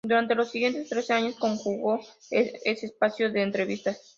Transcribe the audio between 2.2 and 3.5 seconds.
ese espacio de